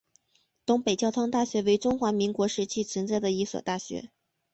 [0.65, 4.09] 东北交通大学为中华民国时期存在的一所大学。